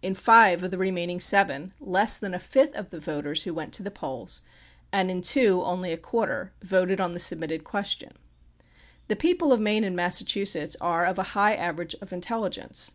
In 0.00 0.14
five 0.14 0.62
of 0.62 0.70
the 0.70 0.78
remaining 0.78 1.20
seven 1.20 1.66
THE 1.66 1.72
PUBLIC 1.72 1.74
OPINION 1.74 1.74
BILL 1.80 1.92
21 1.96 2.00
less 2.02 2.16
than 2.16 2.34
a 2.34 2.38
fifth 2.40 2.76
of 2.78 2.88
the 2.88 2.98
voters 2.98 3.42
who 3.42 3.52
went 3.52 3.74
to 3.74 3.82
the 3.82 3.90
polls, 3.90 4.40
and 4.90 5.10
in 5.10 5.20
two 5.20 5.62
only 5.64 5.92
a 5.92 5.98
quarter, 5.98 6.54
voted 6.62 6.98
on 6.98 7.12
the 7.12 7.20
submitted 7.20 7.62
question. 7.62 8.12
The 9.08 9.16
people 9.16 9.52
of 9.52 9.60
Maine 9.60 9.84
and 9.84 9.94
Massachusetts 9.94 10.78
are 10.80 11.04
of 11.04 11.18
a 11.18 11.22
high 11.34 11.54
average 11.56 11.92
of 12.00 12.10
intelligence. 12.10 12.84